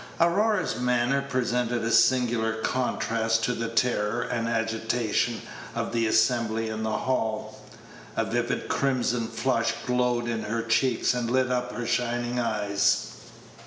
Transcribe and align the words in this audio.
Aurora's 0.19 0.79
manner 0.79 1.21
presented 1.21 1.83
a 1.83 1.91
singular 1.91 2.53
contrast 2.53 3.43
to 3.43 3.53
the 3.53 3.67
terror 3.69 4.21
and 4.23 4.47
agitation 4.47 5.43
of 5.75 5.91
the 5.91 6.07
assembly 6.07 6.69
in 6.69 6.81
the 6.81 6.89
hall. 6.89 7.59
A 8.17 8.25
vivid 8.25 8.67
crimson 8.67 9.27
flush 9.27 9.75
glowed 9.85 10.27
in 10.27 10.41
her 10.45 10.63
cheeks 10.63 11.13
and 11.13 11.29
lit 11.29 11.51
up 11.51 11.71
her 11.73 11.85
shining 11.85 12.39
eyes. 12.39 13.11